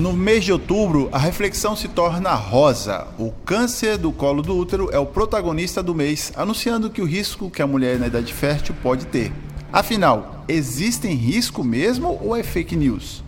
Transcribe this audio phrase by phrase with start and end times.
[0.00, 3.06] No mês de outubro, a reflexão se torna rosa.
[3.18, 7.50] O câncer do colo do útero é o protagonista do mês, anunciando que o risco
[7.50, 9.30] que a mulher na idade fértil pode ter.
[9.70, 13.22] Afinal, existem risco mesmo ou é fake news?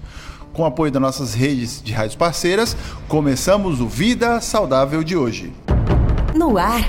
[0.54, 2.74] Com o apoio das nossas redes de rádios parceiras,
[3.06, 5.52] começamos o Vida Saudável de hoje.
[6.34, 6.88] No ar,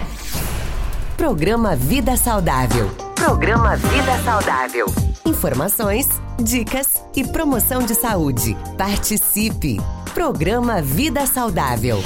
[1.17, 2.89] programa Vida Saudável.
[3.15, 5.12] Programa Vida Saudável.
[5.25, 8.57] Informações, dicas e promoção de saúde.
[8.77, 9.77] Participe!
[10.13, 11.99] Programa Vida Saudável.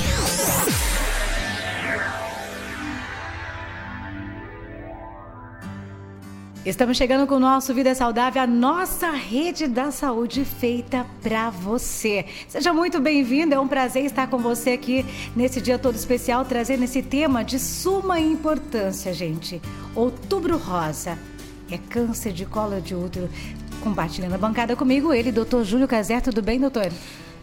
[6.64, 12.26] Estamos chegando com o nosso Vida Saudável, a nossa rede da saúde feita para você.
[12.48, 15.04] Seja muito bem-vindo, é um prazer estar com você aqui
[15.36, 19.60] nesse dia todo especial, trazendo esse tema de suma importância, gente.
[19.96, 21.18] Outubro Rosa
[21.72, 23.30] é câncer de colo de útero.
[23.82, 26.22] Compartilhando a bancada comigo, ele, doutor Júlio Caser.
[26.22, 26.92] Tudo bem, doutor?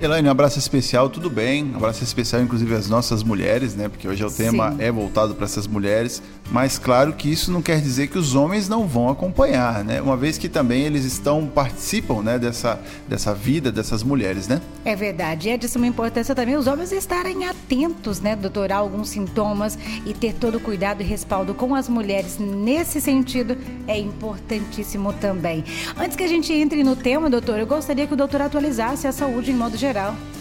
[0.00, 1.64] Elaine, um abraço especial, tudo bem?
[1.64, 3.88] Um abraço especial, inclusive, às nossas mulheres, né?
[3.88, 4.78] Porque hoje o tema Sim.
[4.80, 6.20] é voltado para essas mulheres.
[6.50, 10.02] Mas claro que isso não quer dizer que os homens não vão acompanhar, né?
[10.02, 12.78] Uma vez que também eles estão, participam, né, dessa,
[13.08, 14.60] dessa vida dessas mulheres, né?
[14.84, 15.48] É verdade.
[15.48, 20.12] É de suma importância também os homens estarem atentos, né, doutor, a alguns sintomas e
[20.12, 25.64] ter todo o cuidado e respaldo com as mulheres nesse sentido é importantíssimo também.
[25.96, 29.12] Antes que a gente entre no tema, doutor, eu gostaria que o doutor atualizasse a
[29.12, 29.83] saúde em modo geral.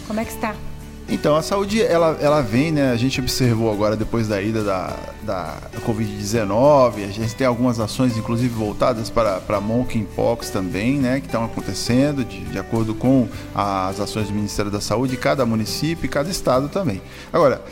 [0.06, 0.54] Como é que está?
[1.06, 2.90] Então, a saúde, ela, ela vem, né?
[2.90, 8.16] A gente observou agora, depois da ida da, da Covid-19, a gente tem algumas ações,
[8.16, 11.20] inclusive, voltadas para, para monkeypox também, né?
[11.20, 16.06] Que estão acontecendo de, de acordo com as ações do Ministério da Saúde, cada município
[16.06, 17.02] e cada estado também.
[17.30, 17.62] Agora,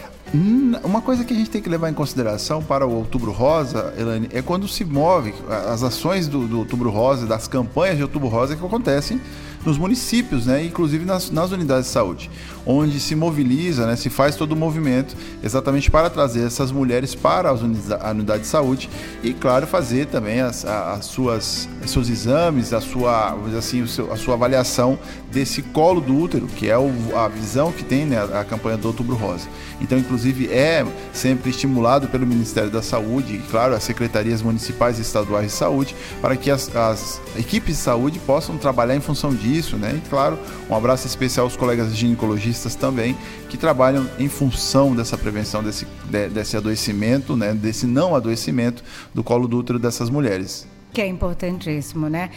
[0.84, 4.28] uma coisa que a gente tem que levar em consideração para o Outubro Rosa, Elane,
[4.32, 5.34] é quando se move
[5.70, 9.20] as ações do, do Outubro Rosa, das campanhas de Outubro Rosa que acontecem
[9.64, 12.30] nos municípios, né, inclusive nas, nas unidades de saúde,
[12.66, 17.50] onde se mobiliza, né, se faz todo o movimento exatamente para trazer essas mulheres para
[17.50, 18.90] as a unidade de saúde
[19.22, 24.34] e, claro, fazer também as, as suas, seus exames, a sua, assim, seu, a sua
[24.34, 24.98] avaliação
[25.30, 28.88] desse colo do útero, que é o, a visão que tem né, a campanha do
[28.88, 29.48] Outubro Rosa.
[29.80, 35.02] Então, inclusive, é sempre estimulado pelo Ministério da Saúde e, claro, as secretarias municipais e
[35.02, 39.72] estaduais de saúde, para que as, as equipes de saúde possam trabalhar em função disso
[39.72, 39.94] isso, né?
[39.94, 43.16] E claro, um abraço especial aos colegas ginecologistas também,
[43.48, 45.86] que trabalham em função dessa prevenção desse,
[46.32, 47.52] desse adoecimento, né?
[47.52, 48.82] Desse não adoecimento
[49.14, 50.66] do colo do útero dessas mulheres.
[50.92, 52.30] Que é importantíssimo, né?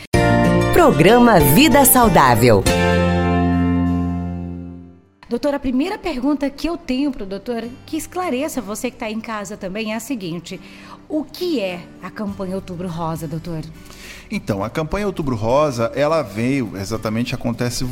[0.73, 2.63] Programa Vida Saudável.
[5.27, 9.09] Doutor, a primeira pergunta que eu tenho para o doutor, que esclareça você que está
[9.09, 10.61] em casa também, é a seguinte:
[11.09, 13.63] o que é a campanha Outubro Rosa, doutor?
[14.29, 17.85] Então, a campanha Outubro Rosa, ela veio, exatamente acontece,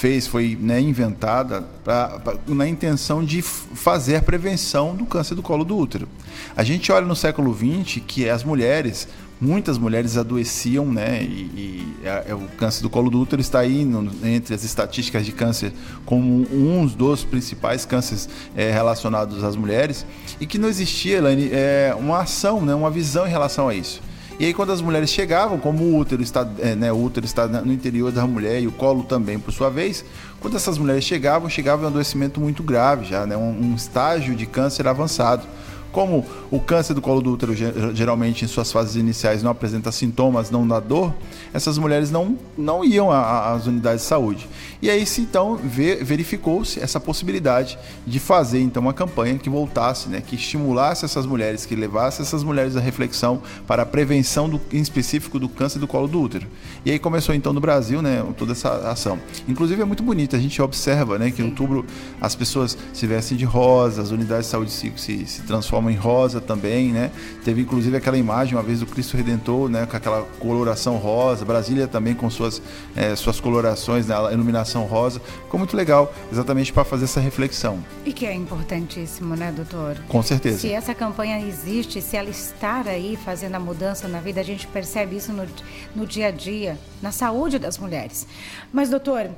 [0.00, 5.42] fez, foi né, inventada pra, pra, na intenção de fazer a prevenção do câncer do
[5.42, 6.08] colo do útero.
[6.56, 9.06] A gente olha no século XX que as mulheres,
[9.40, 11.22] muitas mulheres adoeciam, né?
[11.22, 14.64] E, e é, é, o câncer do colo do útero está aí no, entre as
[14.64, 15.72] estatísticas de câncer
[16.04, 20.04] como um dos principais cânceres é, relacionados às mulheres
[20.40, 24.02] e que não existia, Elaine, é, uma ação, né, uma visão em relação a isso.
[24.40, 27.46] E aí quando as mulheres chegavam, como o útero está, é, né, o útero está
[27.46, 30.02] no interior da mulher e o colo também, por sua vez,
[30.40, 34.46] quando essas mulheres chegavam, chegava um adoecimento muito grave já, né, um, um estágio de
[34.46, 35.46] câncer avançado.
[35.92, 37.54] Como o câncer do colo do útero
[37.94, 41.12] geralmente em suas fases iniciais não apresenta sintomas, não dá dor,
[41.52, 44.48] essas mulheres não, não iam às unidades de saúde.
[44.82, 50.20] E aí se então verificou-se essa possibilidade de fazer então uma campanha que voltasse, né,
[50.20, 54.80] que estimulasse essas mulheres, que levasse essas mulheres à reflexão para a prevenção do, em
[54.80, 56.46] específico do câncer do colo do útero.
[56.84, 59.18] E aí começou então no Brasil, né, toda essa ação.
[59.48, 61.84] Inclusive é muito bonito, a gente observa, né, que em outubro
[62.20, 65.94] as pessoas se vestem de rosa, as unidades de saúde se, se, se transformam em
[65.94, 67.10] rosa também, né?
[67.44, 71.86] Teve inclusive aquela imagem uma vez do Cristo Redentor, né, com aquela coloração rosa, Brasília
[71.86, 72.60] também com suas
[72.96, 75.20] é, suas colorações, né, iluminação rosa.
[75.44, 77.78] Ficou muito legal, exatamente para fazer essa reflexão.
[78.04, 79.96] E que é importantíssimo, né, doutor?
[80.08, 80.58] Com certeza.
[80.58, 84.66] Se essa campanha existe, se ela estar aí fazendo a mudança na vida, a gente
[84.66, 85.46] percebe isso no,
[85.94, 88.26] no dia a dia, na saúde das mulheres.
[88.72, 89.30] Mas, doutor,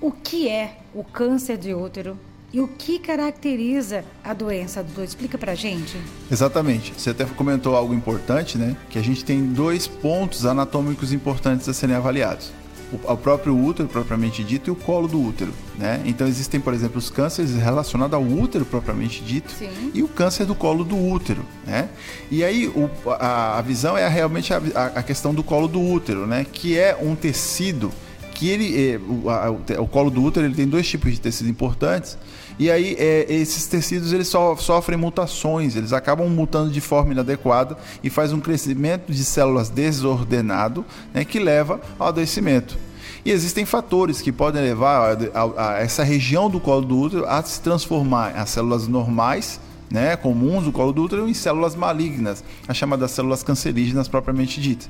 [0.00, 2.18] o que é o câncer de útero
[2.52, 5.04] e o que caracteriza a doença, doutor?
[5.04, 5.96] Explica pra gente.
[6.30, 6.92] Exatamente.
[6.96, 8.76] Você até comentou algo importante, né?
[8.88, 12.52] Que a gente tem dois pontos anatômicos importantes a serem avaliados
[12.92, 16.02] o, o próprio útero propriamente dito e o colo do útero, né?
[16.04, 19.90] Então existem, por exemplo, os cânceres relacionados ao útero propriamente dito Sim.
[19.94, 21.88] e o câncer do colo do útero, né?
[22.30, 24.58] E aí o, a, a, visão é realmente a,
[24.94, 26.44] a questão do colo do útero, né?
[26.50, 27.92] Que é um tecido
[28.34, 29.50] que ele, é, o, a,
[29.80, 32.18] o, colo do útero ele tem dois tipos de tecidos importantes
[32.58, 37.76] e aí é, esses tecidos eles so, sofrem mutações, eles acabam mutando de forma inadequada
[38.02, 42.78] e faz um crescimento de células desordenado, né, que leva ao adoecimento.
[43.24, 47.26] E existem fatores que podem levar a, a, a essa região do colo do útero
[47.26, 49.60] a se transformar em células normais
[49.90, 54.88] né, comuns do colo do útero em células malignas, as chamadas células cancerígenas propriamente ditas.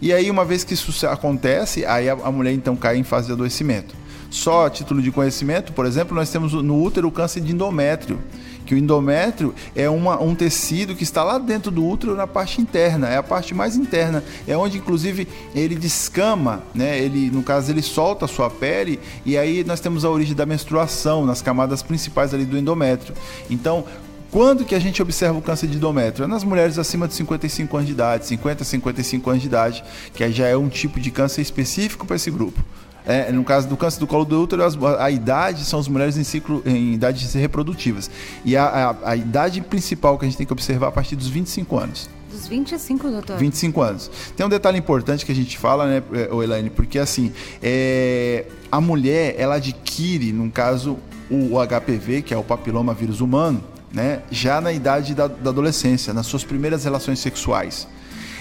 [0.00, 3.28] E aí, uma vez que isso acontece, aí a, a mulher então cai em fase
[3.28, 3.94] de adoecimento.
[4.32, 8.18] Só a título de conhecimento, por exemplo, nós temos no útero o câncer de endométrio,
[8.64, 12.58] que o endométrio é uma, um tecido que está lá dentro do útero na parte
[12.58, 16.98] interna, é a parte mais interna, é onde inclusive ele descama, né?
[16.98, 20.46] Ele, no caso, ele solta a sua pele e aí nós temos a origem da
[20.46, 23.14] menstruação nas camadas principais ali do endométrio.
[23.50, 23.84] Então,
[24.30, 26.24] quando que a gente observa o câncer de endométrio?
[26.24, 29.84] É nas mulheres acima de 55 anos de idade, 50 a 55 anos de idade,
[30.14, 32.58] que já é um tipo de câncer específico para esse grupo.
[33.04, 36.16] É, no caso do câncer do colo do útero, a, a idade são as mulheres
[36.16, 38.10] em ciclo em idades reprodutivas.
[38.44, 41.16] E a, a, a, idade principal que a gente tem que observar é a partir
[41.16, 42.08] dos 25 anos.
[42.30, 43.36] Dos 25, doutor?
[43.36, 44.10] 25 anos.
[44.36, 46.02] Tem um detalhe importante que a gente fala, né,
[46.42, 47.32] Elaine, porque assim,
[47.62, 50.96] é, a mulher, ela adquire, no caso,
[51.30, 53.62] o, o HPV, que é o papiloma vírus humano,
[53.92, 57.86] né, já na idade da, da adolescência, nas suas primeiras relações sexuais.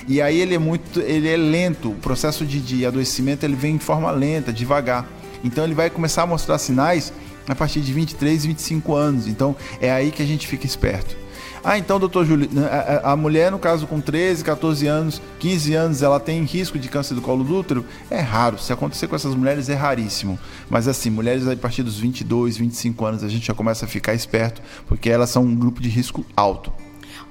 [0.07, 3.77] E aí ele é muito, ele é lento, o processo de, de adoecimento ele vem
[3.77, 5.07] de forma lenta, devagar.
[5.44, 7.13] Então ele vai começar a mostrar sinais
[7.48, 9.27] a partir de 23, 25 anos.
[9.27, 11.15] Então é aí que a gente fica esperto.
[11.63, 12.50] Ah, então, doutor Júlio,
[13.03, 16.89] a, a, mulher, no caso, com 13, 14 anos, 15 anos, ela tem risco de
[16.89, 17.86] câncer do colo do útero?
[18.09, 18.57] É raro.
[18.57, 20.39] Se acontecer com essas mulheres, é raríssimo.
[20.68, 24.15] Mas, assim, mulheres a partir dos 22, 25 anos, a gente já começa a ficar
[24.15, 26.74] esperto, porque elas são um grupo de risco alto.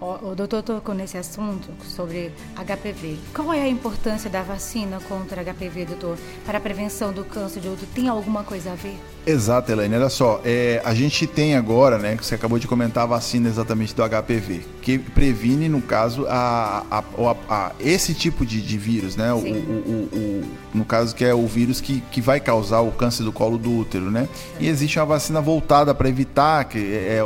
[0.01, 3.19] O, o doutor tocou nesse assunto sobre HPV.
[3.35, 7.69] Qual é a importância da vacina contra HPV, doutor, para a prevenção do câncer de
[7.69, 7.87] útero?
[7.95, 8.99] Tem alguma coisa a ver?
[9.27, 9.95] Exato, Elaine.
[9.95, 13.49] Olha só, é, a gente tem agora, né, que você acabou de comentar, a vacina
[13.49, 18.79] exatamente do HPV, que previne, no caso, a, a, a, a esse tipo de, de
[18.79, 19.33] vírus, né?
[19.33, 23.23] O, o, o, no caso, que é o vírus que, que vai causar o câncer
[23.23, 24.27] do colo do útero, né?
[24.59, 27.21] E existe uma vacina voltada para evitar que é,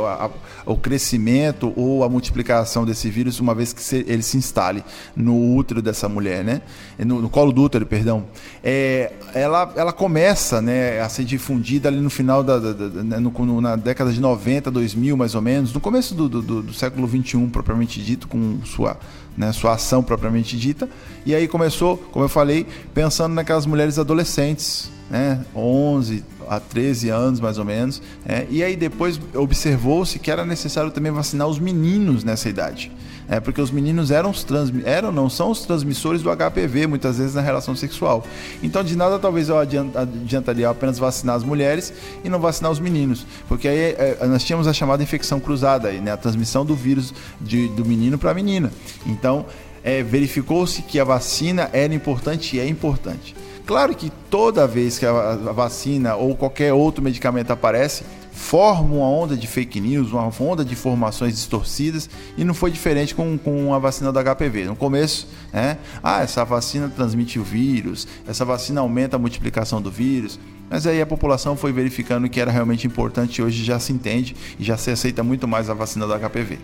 [0.65, 4.83] o crescimento ou a multiplicação desse vírus, uma vez que se, ele se instale
[5.15, 6.61] no útero dessa mulher, né?
[6.99, 8.25] No, no colo do útero, perdão.
[8.63, 13.19] É, ela, ela começa né, a ser difundida ali no final da, da, da né,
[13.19, 17.07] no, na década de 90, 2000 mais ou menos, no começo do, do, do século
[17.07, 18.97] 21 propriamente dito, com sua,
[19.37, 20.89] né, sua ação propriamente dita.
[21.25, 27.39] E aí começou, como eu falei, pensando naquelas mulheres adolescentes, né, 11 a 13 anos
[27.39, 28.01] mais ou menos.
[28.25, 32.91] É, e aí depois observou-se que era necessário também vacinar os meninos nessa idade
[33.27, 37.17] é porque os meninos eram os trans, eram não são os transmissores do HPV muitas
[37.17, 38.25] vezes na relação sexual.
[38.61, 41.93] Então de nada talvez eu adiantaria apenas vacinar as mulheres
[42.23, 45.99] e não vacinar os meninos, porque aí é, nós tínhamos a chamada infecção cruzada aí,
[45.99, 48.71] né, a transmissão do vírus de, do menino para a menina.
[49.05, 49.45] Então
[49.83, 53.35] é, verificou-se que a vacina era importante e é importante.
[53.65, 58.03] Claro que toda vez que a vacina ou qualquer outro medicamento aparece,
[58.35, 63.15] forma uma onda de fake news, uma onda de informações distorcidas e não foi diferente
[63.15, 64.65] com, com a vacina do HPV.
[64.65, 65.77] No começo, né?
[66.03, 70.37] Ah, essa vacina transmite o vírus, essa vacina aumenta a multiplicação do vírus.
[70.69, 74.35] Mas aí a população foi verificando que era realmente importante e hoje já se entende
[74.59, 76.57] e já se aceita muito mais a vacina do HPV.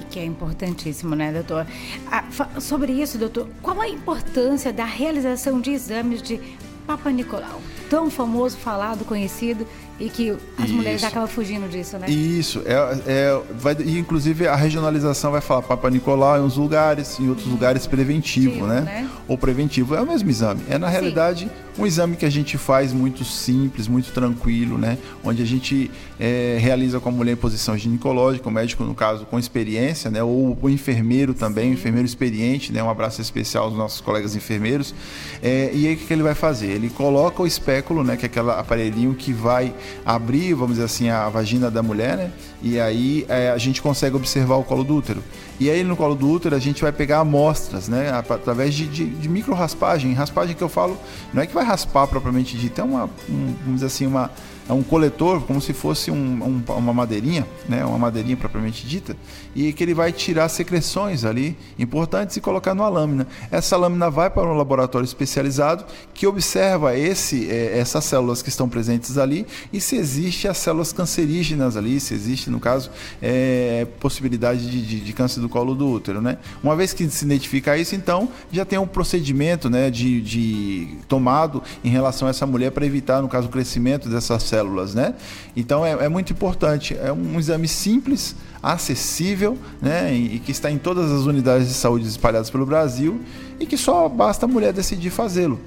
[0.00, 1.66] E que é importantíssimo, né, doutor?
[2.10, 2.24] Ah,
[2.60, 6.40] sobre isso, doutor, qual a importância da realização de exames de
[6.88, 7.60] Papa Nicolau?
[7.90, 9.66] Tão famoso, falado, conhecido
[10.00, 10.74] e que as Isso.
[10.74, 12.08] mulheres acabam fugindo disso, né?
[12.08, 12.74] Isso, é,
[13.06, 17.46] é, vai, e inclusive a regionalização vai falar Papa Nicolau em uns lugares, em outros
[17.46, 18.80] lugares preventivo, né?
[18.80, 19.10] né?
[19.28, 20.62] Ou preventivo, é o mesmo exame.
[20.70, 24.98] É na realidade Sim um exame que a gente faz muito simples, muito tranquilo, né?
[25.22, 29.24] Onde a gente é, realiza com a mulher em posição ginecológica, o médico, no caso,
[29.26, 30.22] com experiência, né?
[30.22, 32.82] Ou o enfermeiro também, o enfermeiro experiente, né?
[32.82, 34.92] Um abraço especial aos nossos colegas enfermeiros.
[35.40, 36.70] É, e aí o que ele vai fazer?
[36.70, 38.16] Ele coloca o espéculo, né?
[38.16, 39.72] Que é aquele aparelhinho que vai
[40.04, 42.32] abrir, vamos dizer assim, a vagina da mulher, né?
[42.62, 45.22] E aí é, a gente consegue observar o colo do útero.
[45.60, 48.10] E aí no colo do útero a gente vai pegar amostras, né?
[48.10, 50.12] Através de, de, de micro raspagem.
[50.12, 50.98] Raspagem que eu falo,
[51.32, 54.30] não é que vai raspar propriamente dito, é uma, um, vamos dizer assim, uma
[54.68, 59.16] é um coletor, como se fosse um, um, uma madeirinha, né, uma madeirinha propriamente dita,
[59.54, 63.26] e que ele vai tirar secreções ali importantes e colocar numa lâmina.
[63.50, 68.68] Essa lâmina vai para um laboratório especializado que observa esse, é, essas células que estão
[68.68, 72.90] presentes ali e se existe as células cancerígenas ali, se existe, no caso,
[73.22, 76.20] é, possibilidade de, de, de, câncer do colo do útero.
[76.20, 76.36] Né?
[76.62, 81.62] Uma vez que se identifica isso, então já tem um procedimento né, de, de tomado
[81.82, 84.57] em relação a essa mulher para evitar, no caso, o crescimento dessas células.
[84.94, 85.14] Né?
[85.56, 86.96] Então é, é muito importante.
[86.96, 92.06] É um exame simples, acessível, né, e que está em todas as unidades de saúde
[92.08, 93.20] espalhadas pelo Brasil
[93.60, 95.60] e que só basta a mulher decidir fazê-lo.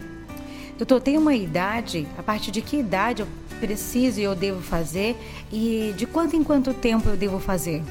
[0.77, 3.27] Doutor, tem uma idade, a partir de que idade eu
[3.59, 5.15] preciso e eu devo fazer
[5.51, 7.83] e de quanto em quanto tempo eu devo fazer?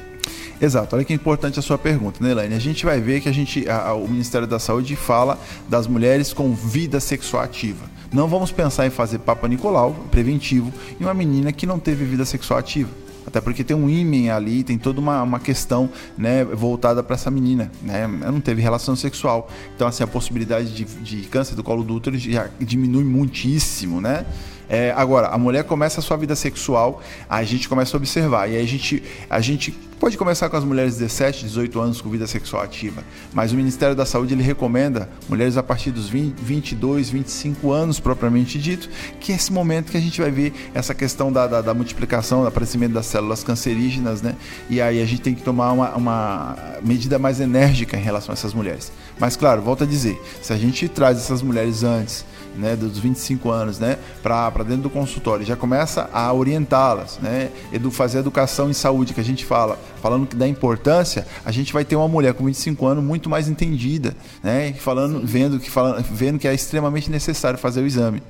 [0.61, 2.53] Exato, olha que importante a sua pergunta, né, Elaine?
[2.53, 6.33] A gente vai ver que a gente, a, o Ministério da Saúde fala das mulheres
[6.33, 7.89] com vida sexual ativa.
[8.13, 12.25] Não vamos pensar em fazer Papa Nicolau preventivo em uma menina que não teve vida
[12.25, 12.89] sexual ativa.
[13.25, 17.31] Até porque tem um ímen ali, tem toda uma, uma questão né, voltada para essa
[17.31, 17.71] menina.
[17.81, 18.01] Né?
[18.01, 19.49] Ela não teve relação sexual.
[19.75, 24.25] Então, assim, a possibilidade de, de câncer do colo do útero já diminui muitíssimo, né?
[24.67, 28.49] É, agora, a mulher começa a sua vida sexual, a gente começa a observar.
[28.49, 32.01] E aí a gente, a gente pode começar com as mulheres de 17, 18 anos
[32.01, 33.03] com vida sexual ativa.
[33.31, 37.99] Mas o Ministério da Saúde ele recomenda mulheres a partir dos 20, 22, 25 anos,
[37.99, 38.89] propriamente dito,
[39.19, 42.41] que é esse momento que a gente vai ver essa questão da, da, da multiplicação,
[42.41, 44.35] do aparecimento das células cancerígenas, né?
[44.71, 48.33] E aí a gente tem que tomar uma, uma medida mais enérgica em relação a
[48.33, 48.91] essas mulheres.
[49.19, 53.49] Mas claro, volto a dizer, se a gente traz essas mulheres antes, né, dos 25
[53.49, 58.73] anos, né, para dentro do consultório, já começa a orientá-las, né, edu fazer educação em
[58.73, 62.33] saúde que a gente fala, falando que da importância, a gente vai ter uma mulher
[62.33, 67.09] com 25 anos muito mais entendida, né, falando, vendo que falando, vendo que é extremamente
[67.09, 68.21] necessário fazer o exame.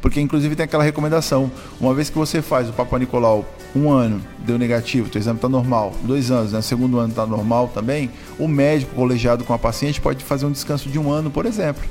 [0.00, 3.44] Porque inclusive tem aquela recomendação, uma vez que você faz o Papa Nicolau
[3.74, 7.70] um ano, deu negativo, teu exame está normal, dois anos, né, segundo ano está normal
[7.72, 11.46] também, o médico colegiado com a paciente pode fazer um descanso de um ano, por
[11.46, 11.82] exemplo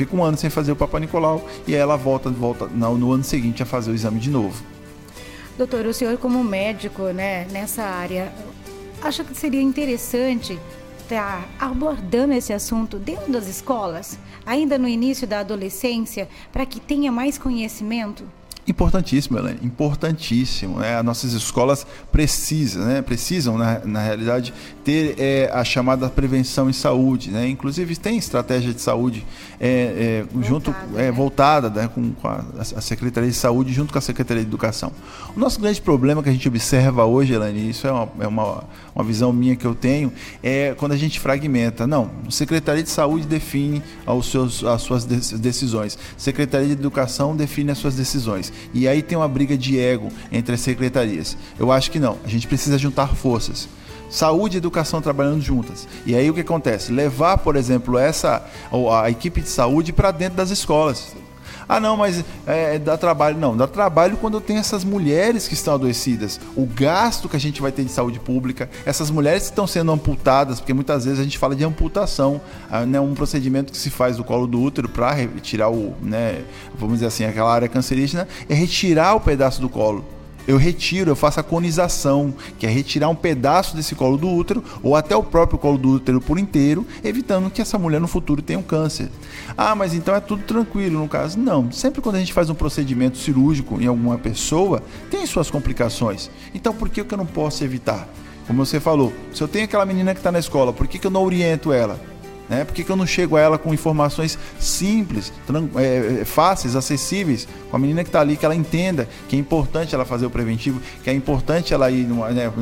[0.00, 3.22] fica um ano sem fazer o Papa Nicolau e aí ela volta, volta no ano
[3.22, 4.64] seguinte a fazer o exame de novo.
[5.56, 8.32] Doutor, o senhor como médico, né, nessa área,
[9.02, 10.58] acha que seria interessante
[11.00, 17.10] estar abordando esse assunto dentro das escolas, ainda no início da adolescência, para que tenha
[17.10, 18.24] mais conhecimento?
[18.66, 20.78] Importantíssimo, Helene, importantíssimo.
[20.78, 20.96] Né?
[20.96, 23.02] As nossas escolas precisam, né?
[23.02, 24.52] precisam na, na realidade,
[24.84, 27.30] ter é, a chamada prevenção em saúde.
[27.30, 27.48] Né?
[27.48, 29.24] Inclusive, tem estratégia de saúde
[29.58, 31.10] é, é, junto, né?
[31.10, 31.90] voltada né?
[31.92, 34.92] com, com a, a, Secretaria de Saúde junto com a Secretaria de Educação.
[35.34, 38.64] O nosso grande problema que a gente observa hoje, Helene, isso é uma, é uma,
[38.94, 40.12] uma visão minha que eu tenho,
[40.42, 41.86] é quando a gente fragmenta.
[41.86, 47.70] Não, a Secretaria de Saúde define os seus, as suas decisões, Secretaria de Educação define
[47.70, 51.36] as suas decisões e aí tem uma briga de ego entre as secretarias.
[51.58, 52.18] Eu acho que não.
[52.24, 53.68] A gente precisa juntar forças.
[54.08, 55.86] Saúde e educação trabalhando juntas.
[56.04, 56.92] E aí o que acontece?
[56.92, 58.44] Levar, por exemplo, essa
[59.00, 61.14] a equipe de saúde para dentro das escolas.
[61.70, 63.38] Ah, não, mas é, é, dá trabalho.
[63.38, 66.40] Não, dá trabalho quando tem essas mulheres que estão adoecidas.
[66.56, 69.92] O gasto que a gente vai ter de saúde pública, essas mulheres que estão sendo
[69.92, 73.88] amputadas, porque muitas vezes a gente fala de amputação, ah, né, um procedimento que se
[73.88, 76.42] faz do colo do útero para retirar o, né,
[76.76, 80.04] vamos dizer assim, aquela área cancerígena, é retirar o pedaço do colo
[80.50, 84.62] eu retiro, eu faço a conização, que é retirar um pedaço desse colo do útero
[84.82, 88.42] ou até o próprio colo do útero por inteiro, evitando que essa mulher no futuro
[88.42, 89.08] tenha um câncer.
[89.56, 91.38] Ah, mas então é tudo tranquilo no caso?
[91.38, 91.70] Não.
[91.70, 96.30] Sempre quando a gente faz um procedimento cirúrgico em alguma pessoa, tem suas complicações.
[96.52, 98.08] Então por que eu não posso evitar?
[98.46, 101.06] Como você falou, se eu tenho aquela menina que está na escola, por que, que
[101.06, 102.09] eu não oriento ela?
[102.50, 102.64] Né?
[102.64, 105.32] Por que, que eu não chego a ela com informações simples,
[105.76, 109.38] é, é, fáceis, acessíveis, com a menina que está ali, que ela entenda que é
[109.38, 112.52] importante ela fazer o preventivo, que é importante ela ir numa, né,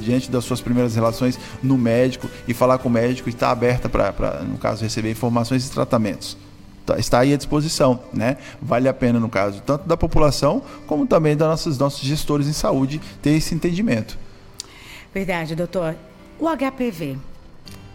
[0.00, 3.52] diante das suas primeiras relações no médico e falar com o médico e estar tá
[3.52, 6.36] aberta para, no caso, receber informações e tratamentos
[6.84, 8.38] tá, está aí à disposição, né?
[8.60, 12.52] Vale a pena, no caso, tanto da população como também dos nossos, nossos gestores em
[12.52, 14.18] saúde ter esse entendimento.
[15.14, 15.94] Verdade, doutor.
[16.40, 17.18] O HPV,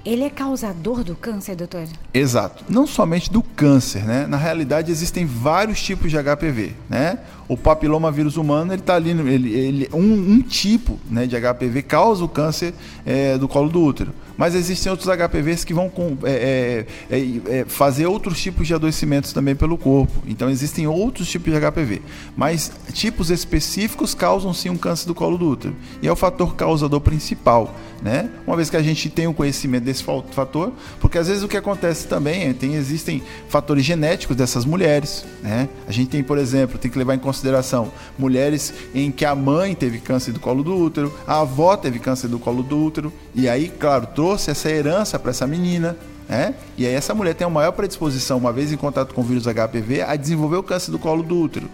[0.05, 1.87] ele é causador do câncer, doutor?
[2.13, 2.65] Exato.
[2.67, 4.27] Não somente do câncer, né?
[4.27, 7.19] Na realidade, existem vários tipos de HPV, né?
[7.47, 11.83] O papiloma vírus humano, ele está ali, ele, ele, um, um, tipo né, de HPV
[11.83, 12.73] causa o câncer
[13.05, 14.13] é, do colo do útero.
[14.43, 18.73] Mas existem outros HPVs que vão com, é, é, é, é, fazer outros tipos de
[18.73, 20.21] adoecimentos também pelo corpo.
[20.27, 22.01] Então existem outros tipos de HPV.
[22.35, 25.73] Mas tipos específicos causam sim um câncer do colo do útero.
[26.01, 27.73] E é o fator causador principal.
[28.01, 28.29] Né?
[28.45, 31.55] Uma vez que a gente tem o conhecimento esse fator, porque às vezes o que
[31.55, 35.69] acontece também é, tem, existem fatores genéticos dessas mulheres, né?
[35.87, 39.73] A gente tem, por exemplo, tem que levar em consideração mulheres em que a mãe
[39.73, 43.47] teve câncer do colo do útero, a avó teve câncer do colo do útero, e
[43.47, 45.97] aí, claro, trouxe essa herança para essa menina,
[46.29, 46.53] é?
[46.77, 49.45] E aí essa mulher tem uma maior predisposição, uma vez em contato com o vírus
[49.45, 51.69] HPV, a desenvolver o câncer do colo do útero.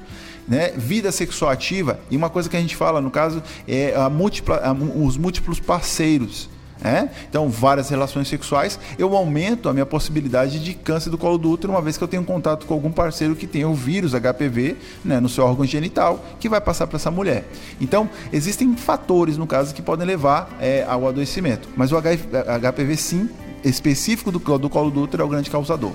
[0.47, 0.71] Né?
[0.75, 4.73] Vida sexual ativa, e uma coisa que a gente fala, no caso, é múltipla, a,
[4.73, 6.49] os múltiplos parceiros.
[6.83, 7.09] É?
[7.29, 11.73] Então, várias relações sexuais, eu aumento a minha possibilidade de câncer do colo do útero,
[11.73, 15.19] uma vez que eu tenho contato com algum parceiro que tem o vírus HPV né,
[15.19, 17.45] no seu órgão genital, que vai passar para essa mulher.
[17.81, 21.67] Então, existem fatores, no caso, que podem levar é, ao adoecimento.
[21.75, 23.29] Mas o HPV, sim,
[23.63, 25.91] específico do, do colo do útero, é o grande causador.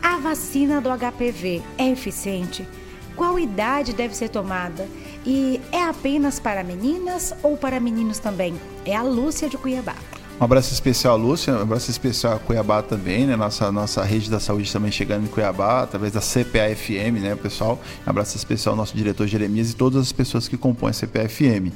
[0.00, 2.66] A vacina do HPV é eficiente?
[3.16, 4.86] Qual idade deve ser tomada?
[5.26, 8.54] E é apenas para meninas ou para meninos também?
[8.84, 9.96] É a Lúcia de Cuiabá.
[10.40, 11.52] Um abraço especial, Lúcia.
[11.52, 13.36] Um abraço especial a Cuiabá também, né?
[13.36, 17.78] Nossa, nossa rede da saúde também chegando em Cuiabá, através da CPAFM, né, pessoal?
[18.06, 21.70] Um abraço especial ao nosso diretor Jeremias e todas as pessoas que compõem a CPAFM.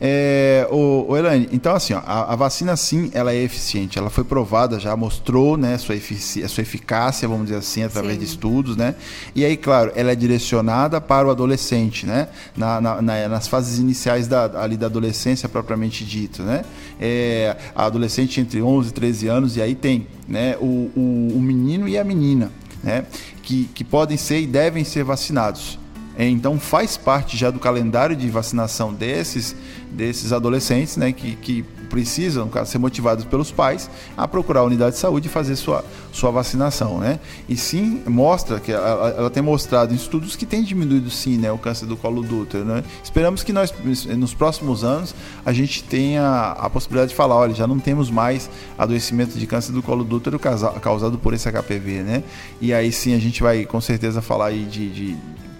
[0.00, 4.10] É, o, o Elaine, então assim, ó, a, a, vacina sim, ela é eficiente, ela
[4.10, 8.18] foi provada já, mostrou né, sua, efici sua eficácia, vamos dizer assim, através sim.
[8.18, 8.94] de estudos, né?
[9.34, 12.28] E aí, claro, ela é direcionada para o adolescente, né?
[12.54, 16.62] Na, na, na, nas fases iniciais da, ali da adolescência propriamente dito, né?
[17.00, 21.40] É, a adolescente entre 11 e 13 anos, e aí tem né, o, o, o
[21.40, 22.50] menino e a menina,
[22.82, 23.04] né?
[23.42, 25.78] Que, que podem ser e devem ser vacinados.
[26.16, 29.54] É, então faz parte já do calendário de vacinação desses,
[29.90, 34.92] desses adolescentes, né, que, que precisam, caso, ser motivados pelos pais a procurar a unidade
[34.92, 37.20] de saúde e fazer sua, sua vacinação, né?
[37.48, 41.50] E sim, mostra que ela, ela tem mostrado em estudos que tem diminuído sim, né,
[41.52, 42.82] o câncer do colo do útero, né?
[43.02, 43.72] Esperamos que nós,
[44.16, 48.50] nos próximos anos, a gente tenha a possibilidade de falar, olha, já não temos mais
[48.76, 52.22] adoecimento de câncer do colo do útero causado por esse HPV, né?
[52.60, 55.16] E aí sim a gente vai com certeza falar aí de, de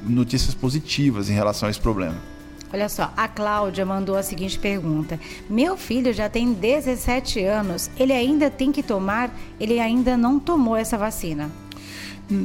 [0.08, 2.16] notícias positivas em relação a esse problema.
[2.72, 8.12] Olha só, a Cláudia mandou a seguinte pergunta: Meu filho já tem 17 anos, ele
[8.12, 11.50] ainda tem que tomar, ele ainda não tomou essa vacina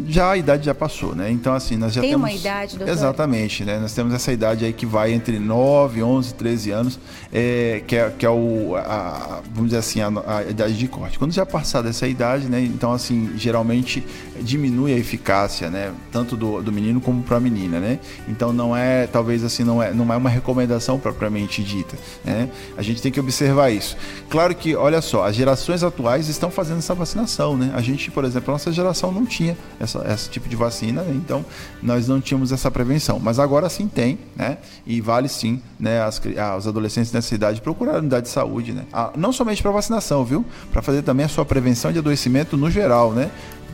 [0.08, 1.32] já a idade já passou, né?
[1.32, 2.30] Então, assim, nós já Tem temos...
[2.30, 2.92] uma idade, doutor?
[2.92, 3.80] Exatamente, né?
[3.80, 7.00] Nós temos essa idade aí que vai entre 9, 11, 13 anos,
[7.34, 11.18] é, que, é, que é o, a, vamos dizer assim, a, a, idade de corte.
[11.18, 12.62] Quando já passar dessa idade, né?
[12.62, 14.04] Então, assim, geralmente
[14.42, 15.94] diminui a eficácia, né?
[16.12, 18.00] Tanto do, do menino como para a menina, né?
[18.28, 22.50] Então, não é, talvez assim, não é, não é uma recomendação propriamente dita, né?
[22.78, 23.96] A gente tem que observar isso.
[24.30, 27.72] Claro que, olha só, as gerações atuais estão fazendo essa vacinação, né?
[27.74, 31.14] A gente, por exemplo, a nossa geração não tinha essa, esse tipo de vacina, né?
[31.16, 31.46] então
[31.82, 33.20] nós não tínhamos essa prevenção.
[33.20, 34.58] Mas agora sim tem, né?
[34.86, 36.02] E vale sim, né?
[36.02, 36.22] As,
[36.58, 38.86] os adolescentes nessa idade procurar a unidade de saúde, né?
[38.92, 40.46] Ah, não somente para vacinação, viu?
[40.72, 43.30] Para fazer também a sua prevenção de adoecimento no geral, né?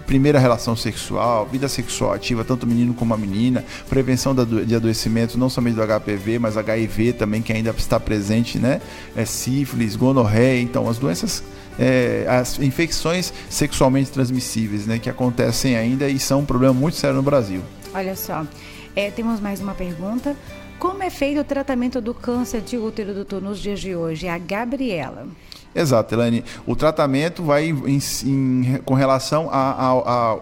[0.08, 5.50] Primeira relação sexual, vida sexual ativa, tanto menino como a menina, prevenção de adoecimento não
[5.50, 8.82] somente do HPV, mas HIV também, que ainda está presente, né?
[9.16, 11.44] É sífilis, gonorreia, então as doenças
[11.78, 17.16] é, as infecções sexualmente transmissíveis, né, que acontecem ainda e são um problema muito sério
[17.16, 17.62] no Brasil.
[17.94, 18.48] Olha só,
[18.96, 20.36] é, temos mais uma pergunta.
[20.80, 24.28] Como é feito o tratamento do câncer de útero do nos dias de hoje?
[24.28, 25.28] A Gabriela.
[25.78, 26.44] Exato, Elaine.
[26.66, 30.38] O tratamento vai em, em, com relação a, a, a,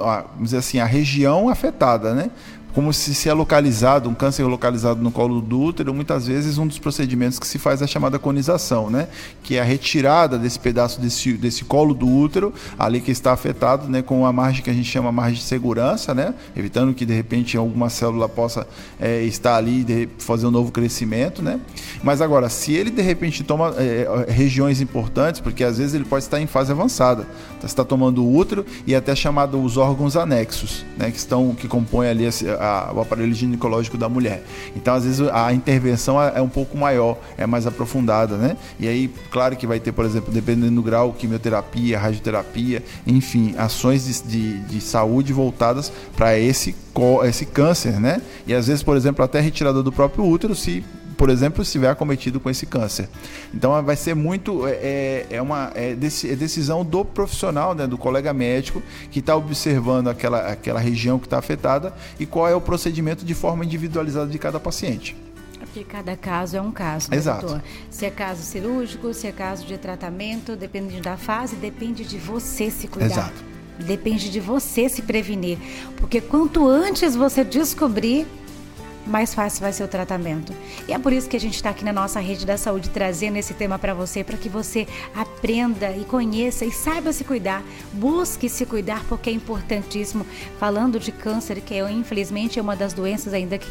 [0.00, 0.24] a,
[0.80, 2.30] a região afetada, né?
[2.76, 6.66] Como se se é localizado, um câncer localizado no colo do útero, muitas vezes um
[6.66, 9.08] dos procedimentos que se faz é a chamada conização, né?
[9.42, 13.88] Que é a retirada desse pedaço desse, desse colo do útero, ali que está afetado,
[13.88, 14.02] né?
[14.02, 16.34] Com a margem que a gente chama margem de segurança, né?
[16.54, 18.66] Evitando que de repente alguma célula possa
[19.00, 21.58] é, estar ali e fazer um novo crescimento, né?
[22.02, 26.24] Mas agora, se ele de repente toma é, regiões importantes, porque às vezes ele pode
[26.24, 30.84] estar em fase avançada, então, está tomando o útero e até chamado os órgãos anexos,
[30.98, 31.10] né?
[31.10, 34.42] Que estão, que compõem ali a a, o aparelho ginecológico da mulher.
[34.74, 38.56] Então, às vezes, a intervenção é, é um pouco maior, é mais aprofundada, né?
[38.78, 44.04] E aí, claro que vai ter, por exemplo, dependendo do grau, quimioterapia, radioterapia, enfim, ações
[44.04, 46.74] de, de, de saúde voltadas para esse,
[47.24, 48.20] esse câncer, né?
[48.46, 50.84] E às vezes, por exemplo, até retirada do próprio útero, se
[51.16, 53.08] por exemplo, estiver acometido com esse câncer.
[53.54, 57.96] Então vai ser muito é, é, é uma é, é decisão do profissional, né, do
[57.96, 62.60] colega médico que está observando aquela, aquela região que está afetada e qual é o
[62.60, 65.16] procedimento de forma individualizada de cada paciente.
[65.58, 67.46] Porque cada caso é um caso, né, Exato.
[67.46, 67.62] doutor?
[67.90, 72.70] Se é caso cirúrgico, se é caso de tratamento, depende da fase, depende de você
[72.70, 73.06] se cuidar.
[73.06, 73.44] Exato.
[73.78, 75.58] Depende de você se prevenir.
[75.98, 78.26] Porque quanto antes você descobrir,
[79.06, 80.52] mais fácil vai ser o tratamento.
[80.88, 83.36] E é por isso que a gente está aqui na nossa rede da saúde trazendo
[83.36, 87.62] esse tema para você, para que você aprenda e conheça e saiba se cuidar.
[87.92, 90.26] Busque se cuidar porque é importantíssimo.
[90.58, 93.68] Falando de câncer, que é, infelizmente é uma das doenças ainda que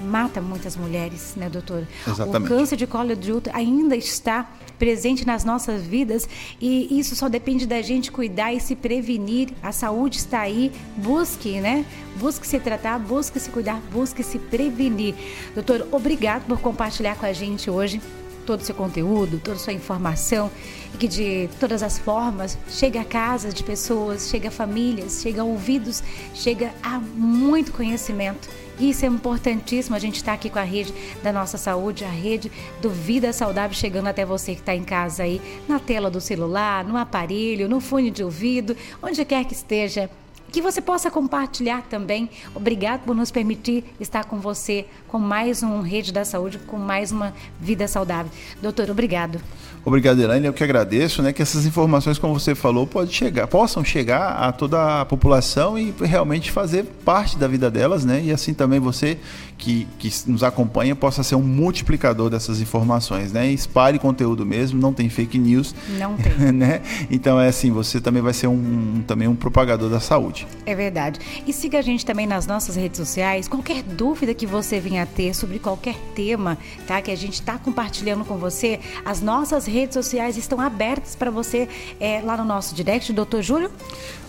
[0.00, 1.86] mata muitas mulheres, né, doutora?
[2.06, 2.44] Exatamente.
[2.44, 4.50] O câncer de colo de útero ainda está
[4.82, 6.28] presente nas nossas vidas
[6.60, 9.50] e isso só depende da gente cuidar e se prevenir.
[9.62, 11.86] A saúde está aí, busque, né?
[12.16, 15.14] Busque se tratar, busque se cuidar, busque se prevenir.
[15.54, 18.00] Doutor, obrigado por compartilhar com a gente hoje
[18.44, 20.50] todo o seu conteúdo, toda a sua informação
[20.92, 25.38] e que de todas as formas chegue a casas de pessoas, chegue a famílias, chegue
[25.38, 26.02] a ouvidos,
[26.34, 28.48] chega a muito conhecimento
[28.90, 29.94] isso é importantíssimo.
[29.94, 30.92] A gente está aqui com a rede
[31.22, 35.22] da nossa saúde, a rede do Vida Saudável, chegando até você que está em casa
[35.22, 40.10] aí, na tela do celular, no aparelho, no fone de ouvido, onde quer que esteja
[40.52, 42.28] que você possa compartilhar também.
[42.54, 47.10] Obrigado por nos permitir estar com você com mais um Rede da Saúde, com mais
[47.10, 48.30] uma vida saudável.
[48.60, 49.40] Doutor, obrigado.
[49.84, 50.46] Obrigado, Elaine.
[50.46, 51.32] Eu que agradeço, né?
[51.32, 55.92] Que essas informações, como você falou, pode chegar, possam chegar a toda a população e
[56.00, 58.22] realmente fazer parte da vida delas, né?
[58.22, 59.18] E assim também você
[59.58, 63.50] que, que nos acompanha possa ser um multiplicador dessas informações, né?
[63.50, 65.74] Espalhe conteúdo mesmo, não tem fake news.
[65.98, 66.32] Não tem.
[66.52, 66.82] Né?
[67.10, 70.46] Então é assim, você também vai ser um, também um propagador da saúde.
[70.66, 71.18] É verdade.
[71.46, 73.48] E siga a gente também nas nossas redes sociais.
[73.48, 77.00] Qualquer dúvida que você venha a ter sobre qualquer tema, tá?
[77.00, 81.68] Que a gente está compartilhando com você, as nossas redes sociais estão abertas para você
[81.98, 83.70] é, lá no nosso direct, doutor Júlio.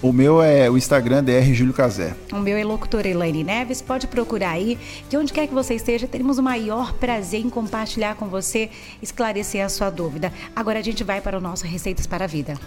[0.01, 2.13] O meu é o Instagram DR Júlio Cazé.
[2.31, 3.81] O meu é locutor Elaine Neves.
[3.81, 4.77] Pode procurar aí,
[5.09, 8.69] que onde quer que você esteja, teremos o maior prazer em compartilhar com você,
[9.01, 10.33] esclarecer a sua dúvida.
[10.55, 12.59] Agora a gente vai para o nosso Receitas para a Vida.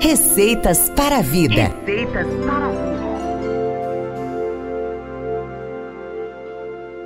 [0.00, 1.72] Receitas para a Vida.
[1.86, 2.94] Receitas para a Vida.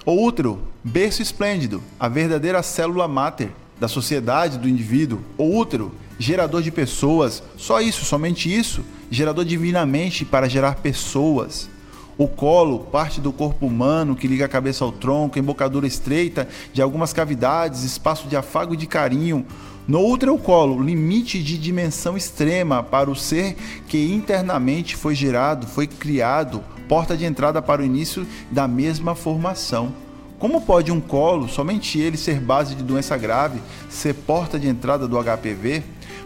[0.04, 5.20] O útero, berço esplêndido, a verdadeira célula máter da sociedade, do indivíduo.
[5.36, 11.68] O útero, gerador de pessoas, só isso, somente isso, gerador divinamente para gerar pessoas.
[12.16, 16.82] O colo, parte do corpo humano que liga a cabeça ao tronco, embocadura estreita de
[16.82, 19.46] algumas cavidades, espaço de afago e de carinho.
[19.86, 25.66] No útero, o colo, limite de dimensão extrema para o ser que internamente foi gerado,
[25.66, 30.07] foi criado, porta de entrada para o início da mesma formação.
[30.38, 35.08] Como pode um colo, somente ele, ser base de doença grave, ser porta de entrada
[35.08, 35.82] do HPV?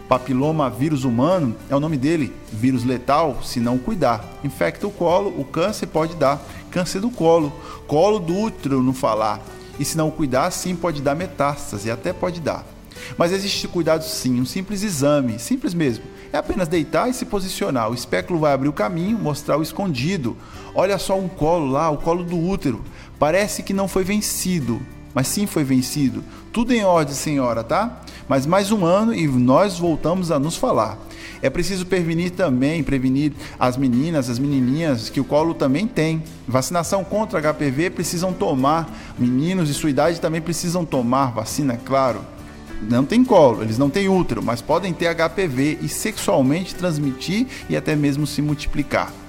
[0.07, 4.23] Papiloma vírus humano é o nome dele, vírus letal, se não cuidar.
[4.43, 7.51] Infecta o colo, o câncer pode dar câncer do colo,
[7.87, 9.41] colo do útero no falar.
[9.79, 12.63] E se não cuidar, sim pode dar metástase, até pode dar.
[13.17, 16.05] Mas existe cuidado sim, um simples exame, simples mesmo.
[16.31, 17.91] É apenas deitar e se posicionar.
[17.91, 20.35] O espéculo vai abrir o caminho, mostrar o escondido.
[20.73, 22.83] Olha só um colo lá, o colo do útero.
[23.23, 24.81] Parece que não foi vencido,
[25.13, 26.21] mas sim foi vencido.
[26.51, 28.01] Tudo em ordem, senhora, tá?
[28.27, 30.97] Mas mais um ano e nós voltamos a nos falar.
[31.41, 36.21] É preciso prevenir também, prevenir as meninas, as menininhas que o colo também tem.
[36.45, 38.93] Vacinação contra HPV precisam tomar.
[39.17, 42.19] Meninos de sua idade também precisam tomar vacina, claro.
[42.81, 47.77] Não tem colo, eles não têm útero, mas podem ter HPV e sexualmente transmitir e
[47.77, 49.22] até mesmo se multiplicar.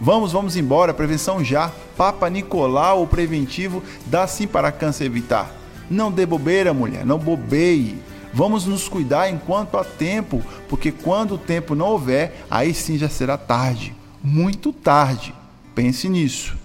[0.00, 1.70] Vamos, vamos embora, prevenção já.
[1.96, 5.54] Papa Nicolau, o preventivo, dá sim para câncer evitar.
[5.90, 7.98] Não dê bobeira, mulher, não bobeie.
[8.32, 13.08] Vamos nos cuidar enquanto há tempo, porque quando o tempo não houver, aí sim já
[13.08, 13.94] será tarde.
[14.22, 15.34] Muito tarde.
[15.74, 16.56] Pense nisso.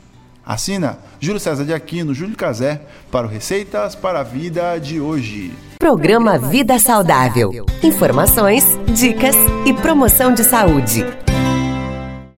[0.46, 5.52] Assina Júlio César de Aquino, Júlio Cazé, para o Receitas para a Vida de hoje.
[5.80, 7.66] Programa Vida Saudável.
[7.84, 11.25] Informações, dicas e promoção de saúde.